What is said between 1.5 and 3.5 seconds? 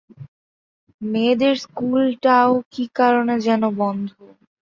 স্কুলটাও কী কারনে